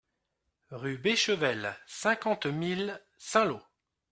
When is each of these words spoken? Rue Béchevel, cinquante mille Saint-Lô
Rue 0.71 0.97
Béchevel, 0.97 1.77
cinquante 1.85 2.47
mille 2.47 2.99
Saint-Lô 3.19 3.61